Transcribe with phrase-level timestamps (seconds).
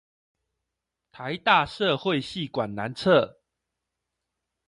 [1.13, 3.37] 臺大社會系館南側